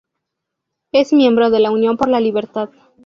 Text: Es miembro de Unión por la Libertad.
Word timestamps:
Es 0.91 1.13
miembro 1.13 1.51
de 1.51 1.69
Unión 1.69 1.95
por 1.95 2.09
la 2.09 2.19
Libertad. 2.19 2.71